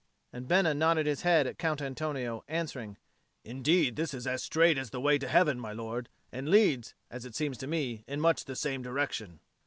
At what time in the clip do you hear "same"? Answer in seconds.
8.55-8.81